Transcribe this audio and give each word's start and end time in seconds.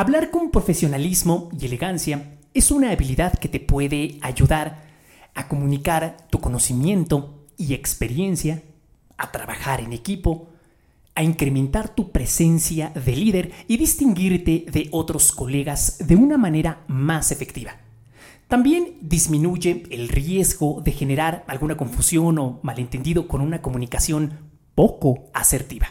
Hablar 0.00 0.30
con 0.30 0.50
profesionalismo 0.50 1.50
y 1.60 1.66
elegancia 1.66 2.38
es 2.54 2.70
una 2.70 2.90
habilidad 2.90 3.38
que 3.38 3.50
te 3.50 3.60
puede 3.60 4.16
ayudar 4.22 4.82
a 5.34 5.46
comunicar 5.46 6.16
tu 6.30 6.40
conocimiento 6.40 7.44
y 7.58 7.74
experiencia, 7.74 8.62
a 9.18 9.30
trabajar 9.30 9.82
en 9.82 9.92
equipo, 9.92 10.48
a 11.14 11.22
incrementar 11.22 11.94
tu 11.94 12.12
presencia 12.12 12.88
de 12.94 13.14
líder 13.14 13.52
y 13.68 13.76
distinguirte 13.76 14.64
de 14.72 14.88
otros 14.90 15.32
colegas 15.32 15.98
de 15.98 16.16
una 16.16 16.38
manera 16.38 16.82
más 16.88 17.30
efectiva. 17.30 17.72
También 18.48 18.96
disminuye 19.02 19.82
el 19.90 20.08
riesgo 20.08 20.80
de 20.80 20.92
generar 20.92 21.44
alguna 21.46 21.76
confusión 21.76 22.38
o 22.38 22.58
malentendido 22.62 23.28
con 23.28 23.42
una 23.42 23.60
comunicación 23.60 24.38
poco 24.74 25.28
asertiva. 25.34 25.88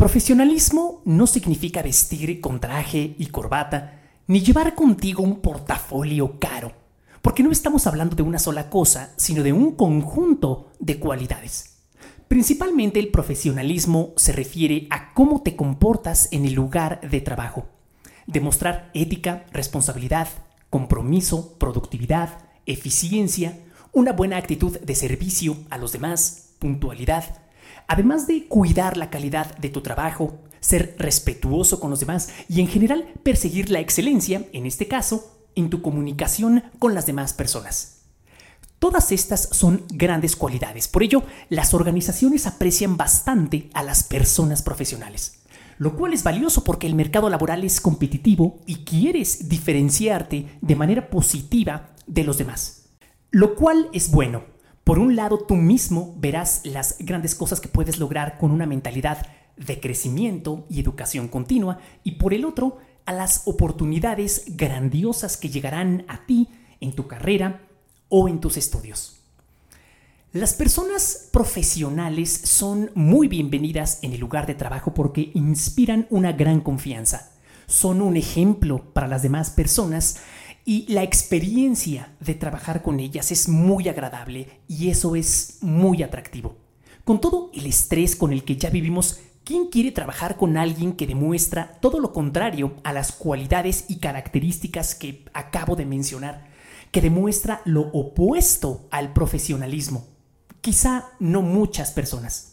Profesionalismo 0.00 1.02
no 1.04 1.26
significa 1.26 1.82
vestir 1.82 2.40
con 2.40 2.58
traje 2.58 3.14
y 3.18 3.26
corbata, 3.26 4.00
ni 4.28 4.40
llevar 4.40 4.74
contigo 4.74 5.22
un 5.22 5.42
portafolio 5.42 6.38
caro, 6.40 6.72
porque 7.20 7.42
no 7.42 7.50
estamos 7.50 7.86
hablando 7.86 8.16
de 8.16 8.22
una 8.22 8.38
sola 8.38 8.70
cosa, 8.70 9.12
sino 9.16 9.42
de 9.42 9.52
un 9.52 9.72
conjunto 9.72 10.72
de 10.78 10.98
cualidades. 10.98 11.82
Principalmente 12.28 12.98
el 12.98 13.08
profesionalismo 13.10 14.14
se 14.16 14.32
refiere 14.32 14.86
a 14.88 15.12
cómo 15.12 15.42
te 15.42 15.54
comportas 15.54 16.28
en 16.32 16.46
el 16.46 16.54
lugar 16.54 17.02
de 17.02 17.20
trabajo. 17.20 17.66
Demostrar 18.26 18.90
ética, 18.94 19.44
responsabilidad, 19.52 20.28
compromiso, 20.70 21.58
productividad, 21.58 22.38
eficiencia, 22.64 23.58
una 23.92 24.14
buena 24.14 24.38
actitud 24.38 24.80
de 24.80 24.94
servicio 24.94 25.58
a 25.68 25.76
los 25.76 25.92
demás, 25.92 26.54
puntualidad, 26.58 27.49
además 27.90 28.28
de 28.28 28.46
cuidar 28.46 28.96
la 28.96 29.10
calidad 29.10 29.58
de 29.58 29.68
tu 29.68 29.80
trabajo, 29.80 30.38
ser 30.60 30.94
respetuoso 30.96 31.80
con 31.80 31.90
los 31.90 31.98
demás 31.98 32.28
y 32.48 32.60
en 32.60 32.68
general 32.68 33.12
perseguir 33.24 33.68
la 33.68 33.80
excelencia, 33.80 34.46
en 34.52 34.64
este 34.64 34.86
caso, 34.86 35.40
en 35.56 35.70
tu 35.70 35.82
comunicación 35.82 36.62
con 36.78 36.94
las 36.94 37.06
demás 37.06 37.34
personas. 37.34 38.02
Todas 38.78 39.10
estas 39.10 39.48
son 39.50 39.82
grandes 39.88 40.36
cualidades, 40.36 40.86
por 40.86 41.02
ello 41.02 41.24
las 41.48 41.74
organizaciones 41.74 42.46
aprecian 42.46 42.96
bastante 42.96 43.70
a 43.74 43.82
las 43.82 44.04
personas 44.04 44.62
profesionales, 44.62 45.42
lo 45.78 45.96
cual 45.96 46.12
es 46.12 46.22
valioso 46.22 46.62
porque 46.62 46.86
el 46.86 46.94
mercado 46.94 47.28
laboral 47.28 47.64
es 47.64 47.80
competitivo 47.80 48.60
y 48.66 48.84
quieres 48.84 49.48
diferenciarte 49.48 50.46
de 50.60 50.76
manera 50.76 51.10
positiva 51.10 51.90
de 52.06 52.22
los 52.22 52.38
demás, 52.38 52.84
lo 53.32 53.56
cual 53.56 53.88
es 53.92 54.12
bueno, 54.12 54.44
por 54.90 54.98
un 54.98 55.14
lado, 55.14 55.38
tú 55.38 55.54
mismo 55.54 56.16
verás 56.18 56.62
las 56.64 56.96
grandes 56.98 57.36
cosas 57.36 57.60
que 57.60 57.68
puedes 57.68 58.00
lograr 58.00 58.38
con 58.38 58.50
una 58.50 58.66
mentalidad 58.66 59.24
de 59.56 59.78
crecimiento 59.78 60.66
y 60.68 60.80
educación 60.80 61.28
continua, 61.28 61.78
y 62.02 62.16
por 62.16 62.34
el 62.34 62.44
otro, 62.44 62.78
a 63.06 63.12
las 63.12 63.42
oportunidades 63.46 64.56
grandiosas 64.56 65.36
que 65.36 65.48
llegarán 65.48 66.04
a 66.08 66.26
ti 66.26 66.48
en 66.80 66.92
tu 66.92 67.06
carrera 67.06 67.60
o 68.08 68.28
en 68.28 68.40
tus 68.40 68.56
estudios. 68.56 69.20
Las 70.32 70.54
personas 70.54 71.28
profesionales 71.30 72.32
son 72.32 72.90
muy 72.96 73.28
bienvenidas 73.28 74.00
en 74.02 74.12
el 74.12 74.18
lugar 74.18 74.48
de 74.48 74.56
trabajo 74.56 74.92
porque 74.92 75.30
inspiran 75.34 76.08
una 76.10 76.32
gran 76.32 76.62
confianza. 76.62 77.30
Son 77.68 78.02
un 78.02 78.16
ejemplo 78.16 78.92
para 78.92 79.06
las 79.06 79.22
demás 79.22 79.50
personas 79.50 80.16
y 80.64 80.92
la 80.92 81.02
experiencia 81.02 82.14
de 82.20 82.34
trabajar 82.34 82.82
con 82.82 83.00
ellas 83.00 83.32
es 83.32 83.48
muy 83.48 83.88
agradable 83.88 84.60
y 84.68 84.90
eso 84.90 85.16
es 85.16 85.58
muy 85.60 86.02
atractivo. 86.02 86.56
Con 87.04 87.20
todo 87.20 87.50
el 87.54 87.66
estrés 87.66 88.14
con 88.14 88.32
el 88.32 88.44
que 88.44 88.56
ya 88.56 88.70
vivimos, 88.70 89.20
¿quién 89.44 89.66
quiere 89.66 89.90
trabajar 89.90 90.36
con 90.36 90.56
alguien 90.56 90.92
que 90.92 91.06
demuestra 91.06 91.78
todo 91.80 91.98
lo 91.98 92.12
contrario 92.12 92.74
a 92.84 92.92
las 92.92 93.12
cualidades 93.12 93.86
y 93.88 93.96
características 93.96 94.94
que 94.94 95.24
acabo 95.32 95.76
de 95.76 95.86
mencionar? 95.86 96.48
Que 96.92 97.00
demuestra 97.00 97.62
lo 97.64 97.82
opuesto 97.92 98.86
al 98.90 99.12
profesionalismo. 99.12 100.06
Quizá 100.60 101.08
no 101.18 101.42
muchas 101.42 101.92
personas. 101.92 102.49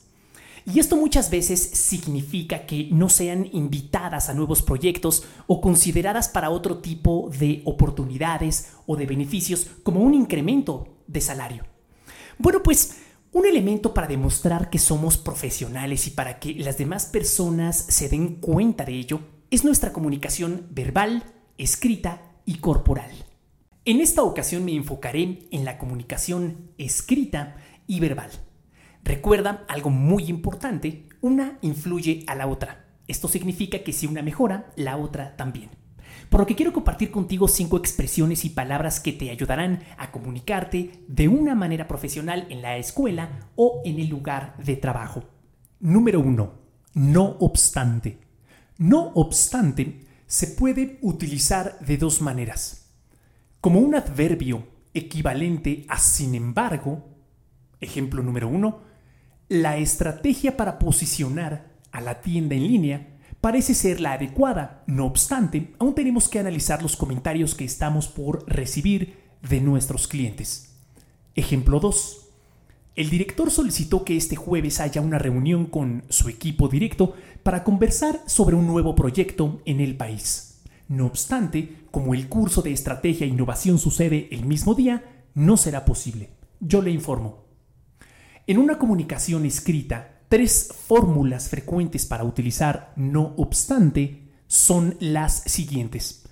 Y 0.70 0.80
esto 0.80 0.98
muchas 0.98 1.30
veces 1.30 1.62
significa 1.62 2.66
que 2.66 2.90
no 2.92 3.08
sean 3.08 3.48
invitadas 3.54 4.28
a 4.28 4.34
nuevos 4.34 4.62
proyectos 4.62 5.24
o 5.48 5.62
consideradas 5.62 6.28
para 6.28 6.50
otro 6.50 6.80
tipo 6.80 7.32
de 7.40 7.62
oportunidades 7.64 8.74
o 8.86 8.98
de 8.98 9.06
beneficios 9.06 9.68
como 9.84 10.02
un 10.02 10.14
incremento 10.14 10.98
de 11.08 11.22
salario. 11.22 11.64
Bueno, 12.38 12.64
pues 12.64 12.98
un 13.32 13.46
elemento 13.46 13.94
para 13.94 14.08
demostrar 14.08 14.70
que 14.70 14.78
somos 14.78 15.16
profesionales 15.16 16.06
y 16.06 16.12
para 16.12 16.38
que 16.38 16.56
las 16.56 16.78
demás 16.78 17.06
personas 17.06 17.78
se 17.78 18.10
den 18.10 18.36
cuenta 18.36 18.84
de 18.84 18.96
ello 18.96 19.22
es 19.50 19.64
nuestra 19.64 19.94
comunicación 19.94 20.68
verbal, 20.72 21.24
escrita 21.58 22.22
y 22.44 22.58
corporal. 22.58 23.12
En 23.86 24.02
esta 24.02 24.22
ocasión 24.22 24.66
me 24.66 24.76
enfocaré 24.76 25.48
en 25.50 25.64
la 25.64 25.78
comunicación 25.78 26.72
escrita 26.78 27.56
y 27.88 28.02
verbal. 28.02 28.32
Recuerda 29.08 29.64
algo 29.70 29.90
muy 29.90 30.26
importante, 30.26 31.06
una 31.22 31.60
influye 31.62 32.26
a 32.28 32.36
la 32.36 32.46
otra. 32.46 32.88
Esto 33.08 33.30
significa 33.30 33.82
que 33.82 33.94
si 33.94 34.06
una 34.06 34.22
mejora, 34.22 34.74
la 34.76 34.98
otra 34.98 35.38
también. 35.38 35.70
Por 36.30 36.42
lo 36.42 36.46
que 36.46 36.58
quiero 36.58 36.74
compartir 36.74 37.10
contigo 37.10 37.48
cinco 37.48 37.78
expresiones 37.78 38.44
y 38.44 38.50
palabras 38.50 39.00
que 39.00 39.14
te 39.14 39.30
ayudarán 39.30 39.80
a 39.98 40.12
comunicarte 40.12 41.06
de 41.08 41.30
una 41.30 41.56
manera 41.56 41.88
profesional 41.88 42.48
en 42.50 42.62
la 42.62 42.76
escuela 42.76 43.30
o 43.56 43.82
en 43.86 43.98
el 43.98 44.10
lugar 44.10 44.58
de 44.58 44.76
trabajo. 44.76 45.24
Número 45.80 46.20
1. 46.20 46.54
No 46.96 47.38
obstante. 47.40 48.20
No 48.78 49.14
obstante 49.14 50.02
se 50.26 50.48
puede 50.48 51.00
utilizar 51.02 51.80
de 51.80 51.96
dos 51.96 52.22
maneras. 52.22 52.92
Como 53.62 53.80
un 53.80 53.96
adverbio 53.96 54.68
equivalente 54.94 55.86
a 55.88 55.98
sin 55.98 56.36
embargo, 56.36 57.08
ejemplo 57.80 58.22
número 58.22 58.50
1, 58.50 58.88
la 59.50 59.78
estrategia 59.78 60.58
para 60.58 60.78
posicionar 60.78 61.72
a 61.92 62.02
la 62.02 62.22
tienda 62.22 62.56
en 62.56 62.68
línea 62.68 63.08
parece 63.40 63.74
ser 63.74 64.02
la 64.02 64.14
adecuada. 64.14 64.84
No 64.88 65.06
obstante, 65.06 65.74
aún 65.80 65.96
tenemos 65.96 66.28
que 66.28 66.40
analizar 66.40 66.82
los 66.82 66.98
comentarios 66.98 67.56
que 67.56 67.64
estamos 67.64 68.08
por 68.08 68.44
recibir 68.50 69.20
de 69.48 69.62
nuestros 69.62 70.08
clientes. 70.08 70.76
Ejemplo 71.36 71.80
2. 71.80 72.26
El 72.96 73.10
director 73.10 73.52
solicitó 73.52 74.04
que 74.04 74.18
este 74.18 74.36
jueves 74.36 74.80
haya 74.82 75.02
una 75.02 75.20
reunión 75.20 75.68
con 75.68 76.04
su 76.10 76.30
equipo 76.30 76.68
directo 76.68 77.14
para 77.44 77.64
conversar 77.64 78.20
sobre 78.26 78.56
un 78.56 78.68
nuevo 78.68 78.96
proyecto 78.96 79.62
en 79.66 79.80
el 79.80 79.96
país. 79.96 80.62
No 80.90 81.06
obstante, 81.06 81.86
como 81.92 82.14
el 82.14 82.28
curso 82.28 82.62
de 82.62 82.72
estrategia 82.72 83.26
e 83.26 83.30
innovación 83.30 83.78
sucede 83.78 84.28
el 84.32 84.46
mismo 84.46 84.74
día, 84.74 85.24
no 85.36 85.56
será 85.56 85.86
posible. 85.86 86.32
Yo 86.60 86.82
le 86.82 86.92
informo. 86.92 87.47
En 88.50 88.60
una 88.60 88.80
comunicación 88.80 89.46
escrita, 89.46 90.22
tres 90.30 90.70
fórmulas 90.74 91.50
frecuentes 91.50 92.06
para 92.06 92.24
utilizar 92.24 92.94
no 92.96 93.34
obstante 93.36 94.32
son 94.48 94.96
las 95.02 95.42
siguientes. 95.42 96.30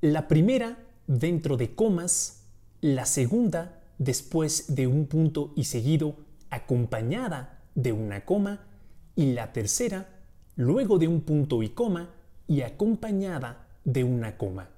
La 0.00 0.26
primera 0.26 0.76
dentro 1.06 1.56
de 1.56 1.76
comas, 1.76 2.48
la 2.80 3.06
segunda 3.06 3.80
después 3.98 4.74
de 4.74 4.88
un 4.88 5.06
punto 5.06 5.52
y 5.54 5.64
seguido 5.64 6.16
acompañada 6.50 7.62
de 7.76 7.92
una 7.92 8.24
coma 8.24 8.66
y 9.14 9.34
la 9.34 9.52
tercera 9.52 10.20
luego 10.56 10.98
de 10.98 11.06
un 11.06 11.20
punto 11.20 11.62
y 11.62 11.68
coma 11.68 12.10
y 12.48 12.62
acompañada 12.62 13.68
de 13.84 14.02
una 14.02 14.36
coma. 14.36 14.73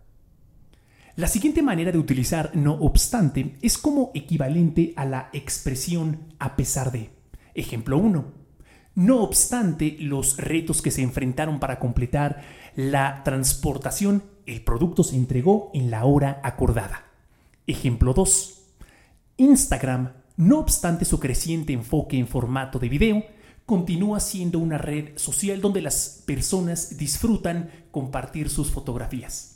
La 1.17 1.29
siguiente 1.29 1.63
manera 1.63 1.93
de 1.93 1.99
utilizar 1.99 2.55
no 2.55 2.75
obstante 2.75 3.57
es 3.63 3.79
como 3.79 4.11
equivalente 4.13 4.93
a 4.97 5.07
la 5.07 5.31
expresión 5.33 6.35
a 6.39 6.57
pesar 6.57 6.93
de. 6.93 7.09
Ejemplo 7.55 7.97
1. 7.97 8.33
No 8.97 9.23
obstante 9.23 9.97
los 9.99 10.37
retos 10.37 10.83
que 10.83 10.91
se 10.91 11.01
enfrentaron 11.01 11.59
para 11.59 11.79
completar 11.79 12.43
la 12.75 13.23
transportación, 13.25 14.25
el 14.45 14.61
producto 14.61 15.03
se 15.03 15.17
entregó 15.17 15.71
en 15.73 15.91
la 15.91 16.05
hora 16.05 16.39
acordada. 16.45 17.07
Ejemplo 17.67 18.13
2. 18.13 18.63
Instagram, 19.39 20.13
no 20.37 20.59
obstante 20.59 21.07
su 21.07 21.19
creciente 21.19 21.73
enfoque 21.73 22.19
en 22.19 22.29
formato 22.29 22.79
de 22.79 22.91
video, 22.91 23.25
continúa 23.65 24.21
siendo 24.21 24.59
una 24.59 24.77
red 24.77 25.17
social 25.17 25.63
donde 25.63 25.81
las 25.81 26.23
personas 26.27 26.99
disfrutan 26.99 27.71
compartir 27.91 28.51
sus 28.51 28.71
fotografías. 28.71 29.56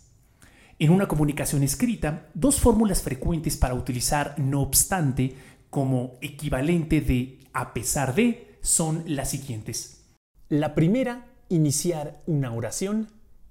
En 0.80 0.90
una 0.92 1.06
comunicación 1.06 1.62
escrita, 1.62 2.30
dos 2.32 2.58
fórmulas 2.58 3.02
frecuentes 3.02 3.58
para 3.58 3.74
utilizar 3.74 4.34
no 4.38 4.62
obstante 4.62 5.36
como 5.68 6.14
equivalente 6.22 7.02
de 7.02 7.38
a 7.52 7.74
pesar 7.74 8.14
de 8.14 8.56
son 8.62 9.04
las 9.06 9.28
siguientes. 9.28 10.06
La 10.48 10.74
primera, 10.74 11.26
iniciar 11.50 12.22
una 12.26 12.54
oración 12.54 13.10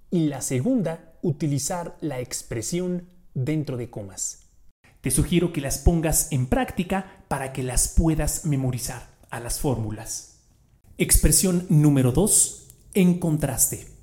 y 0.10 0.26
la 0.26 0.42
segunda, 0.42 1.14
utilizar 1.22 1.98
la 2.02 2.20
expresión 2.20 3.08
dentro 3.36 3.78
de 3.78 3.92
comas. 3.92 4.50
Te 5.02 5.12
sugiero 5.12 5.54
que 5.54 5.62
las 5.62 5.78
pongas 5.78 6.32
en 6.32 6.48
práctica 6.48 7.24
para 7.28 7.54
que 7.54 7.62
las 7.62 7.90
puedas 7.90 8.46
memorizar 8.46 9.08
a 9.30 9.40
las 9.40 9.60
fórmulas. 9.60 10.48
Expresión 10.98 11.68
número 11.70 12.12
2. 12.12 12.70
En 12.96 13.20
contraste. 13.20 13.99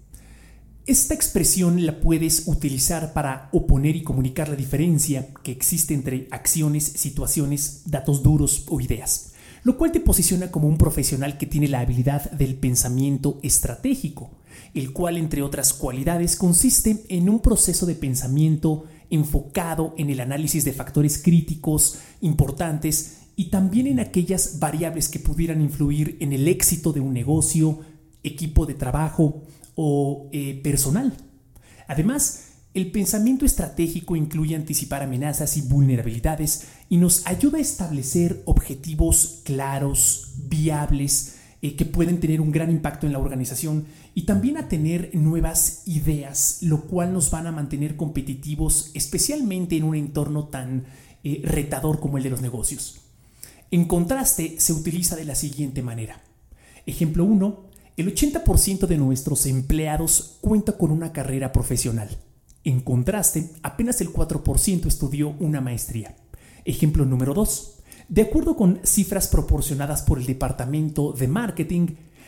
Esta 0.87 1.15
expresión 1.15 1.85
la 1.85 1.99
puedes 1.99 2.47
utilizar 2.47 3.13
para 3.13 3.49
oponer 3.51 3.97
y 3.97 4.05
comunicar 4.05 4.49
la 4.49 4.55
diferencia 4.55 5.27
que 5.43 5.51
existe 5.51 5.95
entre 5.95 6.29
acciones, 6.31 6.85
situaciones, 6.85 7.83
datos 7.87 8.23
duros 8.23 8.67
o 8.69 8.81
ideas, 8.81 9.33
lo 9.65 9.77
cual 9.79 9.91
te 9.91 9.99
posiciona 9.99 10.53
como 10.53 10.69
un 10.69 10.79
profesional 10.79 11.39
que 11.39 11.47
tiene 11.47 11.67
la 11.67 11.81
habilidad 11.81 12.31
del 12.31 12.55
pensamiento 12.55 13.41
estratégico, 13.43 14.31
el 14.75 14.93
cual 14.93 15.17
entre 15.17 15.43
otras 15.43 15.75
cualidades 15.75 16.37
consiste 16.37 17.05
en 17.09 17.29
un 17.31 17.41
proceso 17.41 17.85
de 17.85 17.97
pensamiento 17.97 18.85
enfocado 19.11 19.93
en 19.99 20.11
el 20.11 20.21
análisis 20.21 20.65
de 20.65 20.73
factores 20.73 21.19
críticos 21.19 21.99
importantes 22.21 23.23
y 23.35 23.51
también 23.51 23.89
en 23.89 23.99
aquellas 23.99 24.61
variables 24.61 25.09
que 25.09 25.19
pudieran 25.19 25.61
influir 25.61 26.17
en 26.21 26.33
el 26.33 26.47
éxito 26.47 26.93
de 26.93 27.01
un 27.01 27.13
negocio, 27.13 27.81
equipo 28.23 28.67
de 28.67 28.75
trabajo 28.75 29.43
o 29.77 30.29
eh, 30.33 30.61
personal. 30.65 31.17
Además, 31.87 32.47
el 32.75 32.91
pensamiento 32.91 33.47
estratégico 33.47 34.17
incluye 34.17 34.57
anticipar 34.57 35.03
amenazas 35.03 35.57
y 35.57 35.63
vulnerabilidades 35.63 36.67
y 36.91 36.97
nos 36.97 37.27
ayuda 37.27 37.59
a 37.59 37.63
establecer 37.63 38.43
objetivos 38.45 39.41
claros, 39.45 40.35
viables, 40.49 41.37
eh, 41.63 41.75
que 41.75 41.87
pueden 41.87 42.21
tener 42.21 42.43
un 42.43 42.53
gran 42.53 42.71
impacto 42.71 43.07
en 43.07 43.15
la 43.15 43.19
organización 43.19 43.87
y 44.15 44.23
también 44.23 44.59
a 44.59 44.69
tener 44.69 45.15
nuevas 45.15 45.85
ideas, 45.87 46.59
lo 46.61 46.83
cual 46.83 47.15
nos 47.15 47.31
van 47.31 47.47
a 47.47 47.53
mantener 47.53 47.97
competitivos, 47.97 48.91
especialmente 48.93 49.77
en 49.77 49.85
un 49.85 49.95
entorno 49.95 50.49
tan 50.49 50.85
eh, 51.25 51.41
retador 51.45 51.99
como 51.99 52.19
el 52.19 52.25
de 52.25 52.31
los 52.31 52.43
negocios. 52.43 53.01
En 53.71 53.87
contraste, 53.87 54.61
se 54.61 54.75
utiliza 54.75 55.17
de 55.17 55.25
la 55.25 55.35
siguiente 55.35 55.83
manera. 55.83 56.23
Ejemplo 56.85 57.25
1. 57.25 57.65
El 57.97 58.15
80% 58.15 58.87
de 58.87 58.99
nuestros 58.99 59.47
empleados 59.47 60.37
cuenta 60.43 60.73
con 60.73 60.91
una 60.91 61.15
carrera 61.15 61.51
profesional. 61.51 62.11
En 62.63 62.81
contraste, 62.81 63.53
apenas 63.63 64.03
el 64.03 64.13
4% 64.13 64.85
estudió 64.85 65.31
una 65.41 65.63
maestría. 65.63 66.15
Ejemplo 66.67 67.07
número 67.07 67.33
2. 67.33 67.79
De 68.11 68.21
acuerdo 68.21 68.55
con 68.55 68.81
cifras 68.85 69.29
proporcionadas 69.29 70.03
por 70.03 70.19
el 70.19 70.27
Departamento 70.27 71.13
de 71.13 71.27
Marketing, 71.27 71.87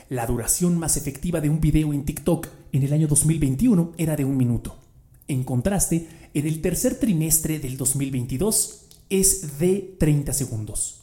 la 0.09 0.27
duración 0.27 0.79
más 0.79 0.97
efectiva 0.97 1.43
de 1.43 1.51
un 1.51 1.61
video 1.61 1.93
en 1.93 2.07
TikTok 2.07 2.49
en 2.73 2.83
el 2.83 2.95
año 2.95 3.07
2021 3.07 3.93
era 3.99 4.17
de 4.17 4.25
un 4.25 4.39
minuto. 4.39 4.79
En 5.27 5.45
contraste, 5.45 6.09
en 6.33 6.47
el 6.47 6.63
tercer 6.63 6.99
trimestre 6.99 7.59
del 7.59 7.77
2022 7.77 8.87
es 9.11 9.59
de 9.59 9.97
30 9.99 10.33
segundos. 10.33 11.03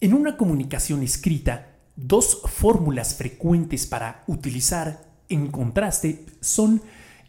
En 0.00 0.14
una 0.14 0.36
comunicación 0.36 1.02
escrita, 1.02 1.77
dos 1.98 2.42
fórmulas 2.44 3.16
frecuentes 3.16 3.86
para 3.86 4.22
utilizar 4.28 5.04
en 5.28 5.48
contraste 5.48 6.24
son 6.40 6.80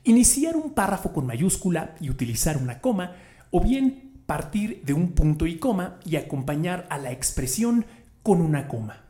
iniciar 0.04 0.56
un 0.56 0.74
párrafo 0.74 1.12
con 1.12 1.25
mayúscula 1.25 1.95
y 2.00 2.10
utilizar 2.10 2.57
una 2.57 2.80
coma, 2.80 3.16
o 3.51 3.62
bien 3.62 4.21
partir 4.27 4.83
de 4.86 4.94
un 4.94 5.13
punto 5.13 5.48
y 5.48 5.57
coma 5.57 6.00
y 6.06 6.16
acompañar 6.16 6.86
a 6.92 7.00
la 7.00 7.12
expresión 7.12 7.86
con 8.21 8.42
una 8.42 8.68
coma. 8.68 9.06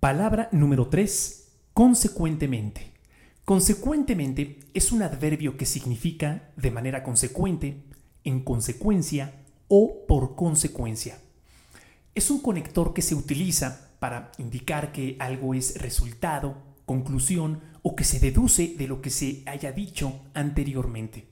Palabra 0.00 0.48
número 0.52 0.88
3. 0.88 1.52
Consecuentemente. 1.74 2.92
Consecuentemente 3.44 4.60
es 4.72 4.90
un 4.90 5.02
adverbio 5.02 5.56
que 5.56 5.66
significa 5.66 6.50
de 6.56 6.70
manera 6.70 7.02
consecuente, 7.02 7.84
en 8.24 8.40
consecuencia 8.40 9.44
o 9.68 10.06
por 10.06 10.34
consecuencia 10.34 11.18
es 12.18 12.30
un 12.32 12.40
conector 12.40 12.92
que 12.92 13.00
se 13.00 13.14
utiliza 13.14 13.87
para 13.98 14.32
indicar 14.38 14.92
que 14.92 15.16
algo 15.18 15.54
es 15.54 15.80
resultado, 15.80 16.56
conclusión 16.86 17.60
o 17.82 17.94
que 17.96 18.04
se 18.04 18.18
deduce 18.18 18.74
de 18.76 18.88
lo 18.88 19.02
que 19.02 19.10
se 19.10 19.42
haya 19.46 19.72
dicho 19.72 20.20
anteriormente. 20.34 21.28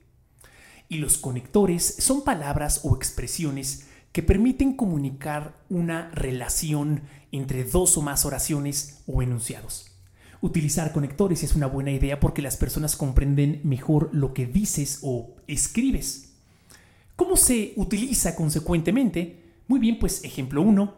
Y 0.89 0.97
los 0.97 1.17
conectores 1.17 1.83
son 1.99 2.23
palabras 2.23 2.81
o 2.83 2.95
expresiones 2.95 3.87
que 4.11 4.23
permiten 4.23 4.75
comunicar 4.75 5.63
una 5.69 6.09
relación 6.11 7.03
entre 7.31 7.63
dos 7.63 7.97
o 7.97 8.01
más 8.01 8.25
oraciones 8.25 9.03
o 9.05 9.21
enunciados. 9.21 9.91
Utilizar 10.39 10.93
conectores 10.93 11.43
es 11.43 11.55
una 11.55 11.67
buena 11.67 11.91
idea 11.91 12.19
porque 12.19 12.41
las 12.41 12.57
personas 12.57 12.95
comprenden 12.95 13.61
mejor 13.63 14.09
lo 14.13 14.33
que 14.33 14.45
dices 14.45 14.99
o 15.01 15.35
escribes. 15.47 16.33
¿Cómo 17.15 17.35
se 17.35 17.73
utiliza 17.75 18.35
consecuentemente? 18.35 19.43
Muy 19.67 19.79
bien, 19.79 19.97
pues 19.99 20.23
ejemplo 20.23 20.61
1, 20.61 20.95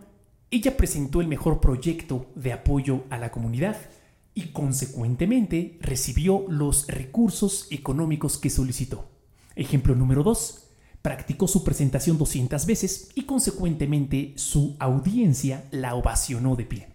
ella 0.52 0.76
presentó 0.76 1.22
el 1.22 1.28
mejor 1.28 1.60
proyecto 1.60 2.32
de 2.36 2.54
apoyo 2.54 3.04
a 3.10 3.18
la 3.18 3.32
comunidad 3.32 3.78
y 4.34 4.48
consecuentemente 4.52 5.78
recibió 5.82 6.46
los 6.48 6.88
recursos 6.88 7.68
económicos 7.72 8.38
que 8.38 8.50
solicitó. 8.50 9.10
Ejemplo 9.56 9.96
número 9.96 10.24
2, 10.24 10.70
practicó 11.02 11.48
su 11.48 11.64
presentación 11.64 12.18
200 12.18 12.66
veces 12.66 13.10
y 13.16 13.24
consecuentemente 13.24 14.34
su 14.38 14.76
audiencia 14.80 15.68
la 15.72 15.96
ovacionó 15.96 16.56
de 16.56 16.66
pie. 16.66 16.88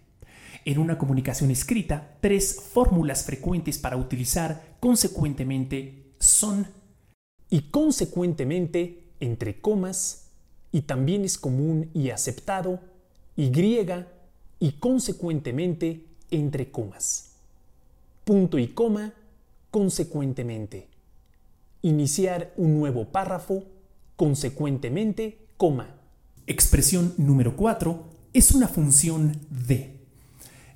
En 0.65 0.79
una 0.79 0.97
comunicación 0.97 1.51
escrita, 1.51 2.17
tres 2.21 2.59
fórmulas 2.73 3.23
frecuentes 3.23 3.77
para 3.77 3.97
utilizar 3.97 4.77
consecuentemente 4.79 6.15
son 6.19 6.67
y 7.49 7.69
consecuentemente 7.69 9.13
entre 9.19 9.61
comas 9.61 10.31
y 10.71 10.81
también 10.81 11.23
es 11.23 11.37
común 11.37 11.91
y 11.93 12.09
aceptado 12.09 12.94
y 13.35 13.51
y 14.59 14.71
consecuentemente 14.73 16.05
entre 16.31 16.71
comas. 16.71 17.31
Punto 18.23 18.57
y 18.57 18.69
coma 18.69 19.13
consecuentemente. 19.71 20.87
Iniciar 21.81 22.53
un 22.57 22.79
nuevo 22.79 23.05
párrafo 23.05 23.63
consecuentemente 24.15 25.37
coma. 25.57 25.95
Expresión 26.47 27.13
número 27.17 27.55
4 27.55 28.03
es 28.33 28.51
una 28.51 28.67
función 28.67 29.39
de. 29.49 29.95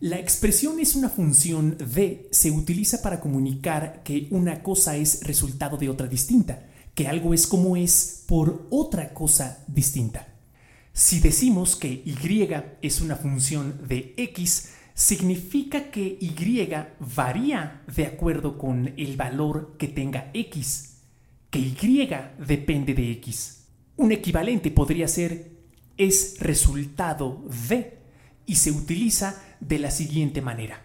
La 0.01 0.19
expresión 0.19 0.79
es 0.79 0.95
una 0.95 1.09
función 1.09 1.77
de 1.77 2.27
se 2.31 2.51
utiliza 2.51 3.01
para 3.01 3.19
comunicar 3.19 4.01
que 4.03 4.27
una 4.31 4.63
cosa 4.63 4.95
es 4.95 5.23
resultado 5.23 5.77
de 5.77 5.89
otra 5.89 6.07
distinta 6.07 6.69
que 6.99 7.07
algo 7.07 7.33
es 7.33 7.47
como 7.47 7.77
es 7.77 8.25
por 8.27 8.67
otra 8.69 9.13
cosa 9.13 9.63
distinta. 9.67 10.28
Si 10.93 11.19
decimos 11.19 11.75
que 11.75 12.01
y 12.05 12.15
es 12.81 13.01
una 13.01 13.15
función 13.15 13.87
de 13.87 14.13
x, 14.17 14.73
significa 14.93 15.91
que 15.91 16.17
y 16.19 16.35
varía 17.15 17.83
de 17.95 18.05
acuerdo 18.05 18.57
con 18.57 18.93
el 18.97 19.15
valor 19.15 19.75
que 19.77 19.87
tenga 19.87 20.29
x, 20.33 20.97
que 21.49 21.59
y 21.59 22.07
depende 22.45 22.93
de 22.93 23.11
x. 23.11 23.63
Un 23.95 24.11
equivalente 24.11 24.71
podría 24.71 25.07
ser 25.07 25.59
es 25.97 26.37
resultado 26.39 27.43
de 27.67 27.99
y 28.45 28.55
se 28.55 28.71
utiliza 28.71 29.41
de 29.59 29.79
la 29.79 29.91
siguiente 29.91 30.41
manera. 30.41 30.81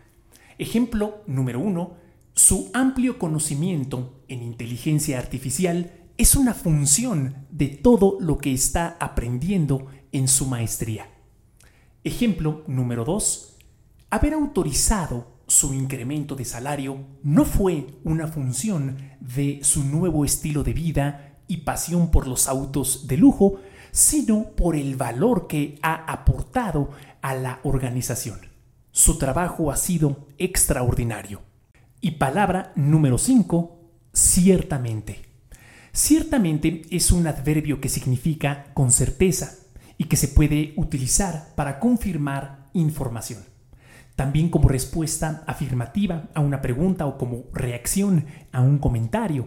Ejemplo 0.59 1.23
número 1.27 1.61
uno, 1.61 1.97
su 2.35 2.71
amplio 2.75 3.19
conocimiento 3.19 4.23
en 4.29 4.43
inteligencia 4.43 5.19
artificial 5.19 5.93
es 6.17 6.37
una 6.37 6.55
función 6.55 7.47
de 7.51 7.69
todo 7.69 8.19
lo 8.21 8.39
que 8.39 8.53
está 8.53 8.97
aprendiendo 9.01 9.87
en 10.13 10.29
su 10.29 10.47
maestría. 10.47 11.09
Ejemplo 12.05 12.63
número 12.69 13.05
2. 13.05 13.57
Haber 14.11 14.35
autorizado 14.35 15.27
su 15.49 15.75
incremento 15.75 16.37
de 16.37 16.45
salario 16.45 16.99
no 17.25 17.45
fue 17.45 17.99
una 18.05 18.29
función 18.29 18.97
de 19.21 19.59
su 19.63 19.85
nuevo 19.85 20.25
estilo 20.25 20.63
de 20.63 20.73
vida 20.73 21.39
y 21.49 21.59
pasión 21.59 22.11
por 22.11 22.29
los 22.29 22.49
autos 22.49 23.09
de 23.09 23.17
lujo, 23.17 23.61
sino 23.91 24.51
por 24.53 24.77
el 24.77 24.95
valor 24.95 25.49
que 25.49 25.79
ha 25.83 25.95
aportado 26.11 26.91
a 27.23 27.35
la 27.35 27.61
organización. 27.65 28.39
Su 28.93 29.19
trabajo 29.19 29.73
ha 29.73 29.77
sido 29.77 30.29
extraordinario. 30.39 31.43
Y 32.01 32.13
palabra 32.13 32.73
número 32.77 33.19
5, 33.19 33.81
ciertamente. 34.13 35.34
Ciertamente 35.95 36.83
es 36.91 37.13
un 37.13 37.29
adverbio 37.29 37.81
que 37.81 37.89
significa 37.89 38.67
con 38.75 38.91
certeza 38.91 39.55
y 39.97 40.07
que 40.07 40.17
se 40.17 40.27
puede 40.27 40.75
utilizar 40.77 41.55
para 41.55 41.79
confirmar 41.79 42.69
información. 42.73 43.45
También 44.17 44.49
como 44.49 44.69
respuesta 44.69 45.45
afirmativa 45.47 46.31
a 46.35 46.41
una 46.41 46.61
pregunta 46.61 47.07
o 47.07 47.17
como 47.17 47.45
reacción 47.53 48.27
a 48.51 48.61
un 48.61 48.79
comentario. 48.79 49.47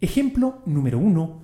Ejemplo 0.00 0.62
número 0.64 1.00
uno. 1.00 1.42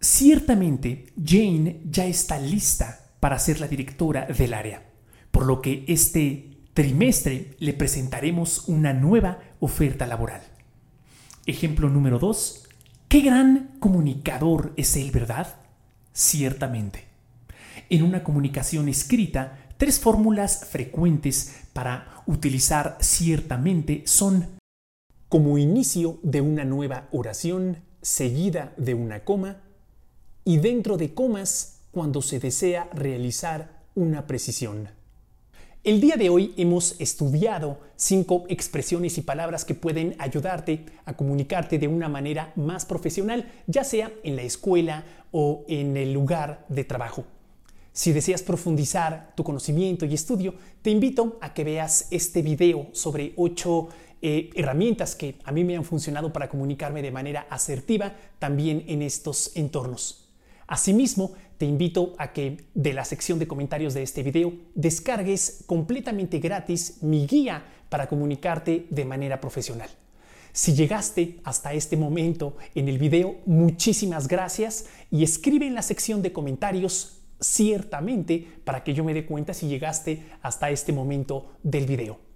Ciertamente 0.00 1.12
Jane 1.22 1.82
ya 1.84 2.06
está 2.06 2.38
lista 2.38 3.12
para 3.20 3.38
ser 3.38 3.60
la 3.60 3.68
directora 3.68 4.24
del 4.24 4.54
área, 4.54 4.82
por 5.30 5.44
lo 5.44 5.60
que 5.60 5.84
este 5.88 6.62
trimestre 6.72 7.54
le 7.58 7.74
presentaremos 7.74 8.66
una 8.66 8.94
nueva 8.94 9.40
oferta 9.60 10.06
laboral. 10.06 10.40
Ejemplo 11.44 11.90
número 11.90 12.18
2. 12.18 12.67
Qué 13.08 13.22
gran 13.22 13.70
comunicador 13.80 14.74
es 14.76 14.94
él, 14.96 15.10
¿verdad? 15.10 15.56
Ciertamente. 16.12 17.06
En 17.88 18.02
una 18.02 18.22
comunicación 18.22 18.86
escrita, 18.86 19.70
tres 19.78 19.98
fórmulas 19.98 20.66
frecuentes 20.66 21.62
para 21.72 22.22
utilizar 22.26 22.98
ciertamente 23.00 24.02
son 24.04 24.46
como 25.30 25.56
inicio 25.56 26.18
de 26.22 26.42
una 26.42 26.66
nueva 26.66 27.08
oración 27.10 27.78
seguida 28.02 28.74
de 28.76 28.92
una 28.92 29.24
coma 29.24 29.62
y 30.44 30.58
dentro 30.58 30.98
de 30.98 31.14
comas 31.14 31.80
cuando 31.92 32.20
se 32.20 32.40
desea 32.40 32.90
realizar 32.92 33.84
una 33.94 34.26
precisión. 34.26 34.97
El 35.84 36.00
día 36.00 36.16
de 36.16 36.28
hoy 36.28 36.52
hemos 36.56 37.00
estudiado 37.00 37.78
cinco 37.94 38.44
expresiones 38.48 39.16
y 39.16 39.22
palabras 39.22 39.64
que 39.64 39.76
pueden 39.76 40.16
ayudarte 40.18 40.84
a 41.04 41.16
comunicarte 41.16 41.78
de 41.78 41.86
una 41.86 42.08
manera 42.08 42.52
más 42.56 42.84
profesional, 42.84 43.48
ya 43.68 43.84
sea 43.84 44.10
en 44.24 44.34
la 44.34 44.42
escuela 44.42 45.04
o 45.30 45.64
en 45.68 45.96
el 45.96 46.12
lugar 46.12 46.66
de 46.68 46.82
trabajo. 46.82 47.24
Si 47.92 48.12
deseas 48.12 48.42
profundizar 48.42 49.32
tu 49.36 49.44
conocimiento 49.44 50.04
y 50.04 50.14
estudio, 50.14 50.54
te 50.82 50.90
invito 50.90 51.38
a 51.40 51.54
que 51.54 51.62
veas 51.62 52.08
este 52.10 52.42
video 52.42 52.88
sobre 52.92 53.32
ocho 53.36 53.88
eh, 54.20 54.50
herramientas 54.56 55.14
que 55.14 55.36
a 55.44 55.52
mí 55.52 55.62
me 55.62 55.76
han 55.76 55.84
funcionado 55.84 56.32
para 56.32 56.48
comunicarme 56.48 57.02
de 57.02 57.12
manera 57.12 57.46
asertiva 57.50 58.14
también 58.40 58.84
en 58.88 59.00
estos 59.00 59.52
entornos. 59.56 60.28
Asimismo, 60.66 61.32
te 61.58 61.66
invito 61.66 62.14
a 62.18 62.32
que 62.32 62.64
de 62.74 62.92
la 62.92 63.04
sección 63.04 63.38
de 63.38 63.48
comentarios 63.48 63.92
de 63.92 64.02
este 64.02 64.22
video 64.22 64.52
descargues 64.74 65.64
completamente 65.66 66.38
gratis 66.38 67.02
mi 67.02 67.26
guía 67.26 67.64
para 67.88 68.08
comunicarte 68.08 68.86
de 68.88 69.04
manera 69.04 69.40
profesional. 69.40 69.90
Si 70.52 70.74
llegaste 70.74 71.40
hasta 71.44 71.72
este 71.72 71.96
momento 71.96 72.56
en 72.74 72.88
el 72.88 72.98
video, 72.98 73.36
muchísimas 73.44 74.28
gracias 74.28 74.86
y 75.10 75.22
escribe 75.22 75.66
en 75.66 75.74
la 75.74 75.82
sección 75.82 76.22
de 76.22 76.32
comentarios 76.32 77.20
ciertamente 77.40 78.46
para 78.64 78.82
que 78.82 78.94
yo 78.94 79.04
me 79.04 79.14
dé 79.14 79.26
cuenta 79.26 79.54
si 79.54 79.68
llegaste 79.68 80.22
hasta 80.42 80.70
este 80.70 80.92
momento 80.92 81.52
del 81.62 81.86
video. 81.86 82.27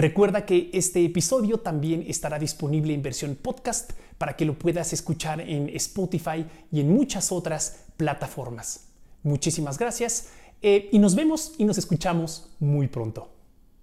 Recuerda 0.00 0.46
que 0.46 0.70
este 0.72 1.04
episodio 1.04 1.58
también 1.58 2.02
estará 2.08 2.38
disponible 2.38 2.94
en 2.94 3.02
versión 3.02 3.36
podcast 3.36 3.90
para 4.16 4.34
que 4.34 4.46
lo 4.46 4.58
puedas 4.58 4.94
escuchar 4.94 5.42
en 5.42 5.68
Spotify 5.76 6.46
y 6.72 6.80
en 6.80 6.90
muchas 6.90 7.30
otras 7.30 7.84
plataformas. 7.98 8.88
Muchísimas 9.22 9.76
gracias 9.76 10.30
eh, 10.62 10.88
y 10.90 10.98
nos 10.98 11.14
vemos 11.14 11.52
y 11.58 11.66
nos 11.66 11.76
escuchamos 11.76 12.48
muy 12.60 12.88
pronto. 12.88 13.28